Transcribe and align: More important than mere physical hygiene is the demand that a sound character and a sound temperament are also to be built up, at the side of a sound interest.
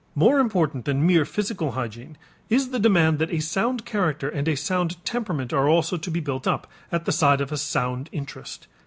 More 0.15 0.39
important 0.39 0.85
than 0.85 1.05
mere 1.05 1.25
physical 1.25 1.73
hygiene 1.73 2.17
is 2.49 2.71
the 2.71 2.79
demand 2.79 3.19
that 3.19 3.29
a 3.29 3.39
sound 3.39 3.85
character 3.85 4.27
and 4.27 4.47
a 4.47 4.57
sound 4.57 4.97
temperament 5.05 5.53
are 5.53 5.69
also 5.69 5.95
to 5.95 6.09
be 6.09 6.19
built 6.19 6.47
up, 6.47 6.65
at 6.91 7.05
the 7.05 7.11
side 7.11 7.39
of 7.39 7.51
a 7.51 7.55
sound 7.57 8.09
interest. 8.11 8.65